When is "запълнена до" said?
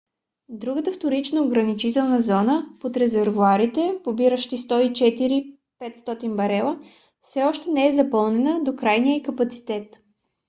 7.95-8.75